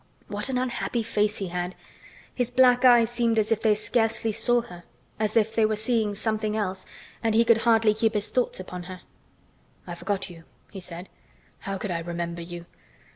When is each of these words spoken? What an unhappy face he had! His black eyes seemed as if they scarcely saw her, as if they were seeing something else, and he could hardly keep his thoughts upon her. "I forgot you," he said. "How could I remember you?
What 0.27 0.49
an 0.49 0.57
unhappy 0.57 1.03
face 1.03 1.37
he 1.37 1.49
had! 1.49 1.75
His 2.33 2.49
black 2.49 2.83
eyes 2.83 3.07
seemed 3.11 3.37
as 3.37 3.51
if 3.51 3.61
they 3.61 3.75
scarcely 3.75 4.31
saw 4.31 4.61
her, 4.61 4.83
as 5.19 5.37
if 5.37 5.53
they 5.53 5.63
were 5.63 5.75
seeing 5.75 6.15
something 6.15 6.57
else, 6.57 6.87
and 7.21 7.35
he 7.35 7.45
could 7.45 7.59
hardly 7.69 7.93
keep 7.93 8.15
his 8.15 8.27
thoughts 8.29 8.59
upon 8.59 8.85
her. 8.89 9.01
"I 9.85 9.93
forgot 9.93 10.27
you," 10.27 10.43
he 10.71 10.79
said. 10.79 11.07
"How 11.59 11.77
could 11.77 11.91
I 11.91 11.99
remember 11.99 12.41
you? 12.41 12.65